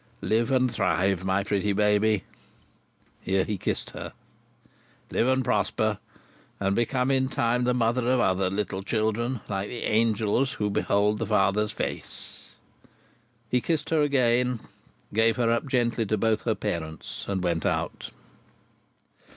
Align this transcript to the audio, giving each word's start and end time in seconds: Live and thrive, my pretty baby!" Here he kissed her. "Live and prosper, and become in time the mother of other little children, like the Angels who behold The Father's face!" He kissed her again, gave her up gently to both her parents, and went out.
Live 0.23 0.49
and 0.49 0.71
thrive, 0.73 1.23
my 1.23 1.43
pretty 1.43 1.73
baby!" 1.73 2.23
Here 3.19 3.43
he 3.43 3.59
kissed 3.59 3.91
her. 3.91 4.13
"Live 5.11 5.27
and 5.27 5.45
prosper, 5.45 5.99
and 6.59 6.75
become 6.75 7.11
in 7.11 7.27
time 7.29 7.65
the 7.65 7.75
mother 7.75 8.09
of 8.09 8.19
other 8.19 8.49
little 8.49 8.81
children, 8.81 9.41
like 9.47 9.69
the 9.69 9.83
Angels 9.83 10.53
who 10.53 10.71
behold 10.71 11.19
The 11.19 11.27
Father's 11.27 11.71
face!" 11.71 12.49
He 13.47 13.61
kissed 13.61 13.91
her 13.91 14.01
again, 14.01 14.61
gave 15.13 15.35
her 15.35 15.51
up 15.51 15.67
gently 15.67 16.07
to 16.07 16.17
both 16.17 16.41
her 16.45 16.55
parents, 16.55 17.25
and 17.27 17.43
went 17.43 17.63
out. 17.67 18.09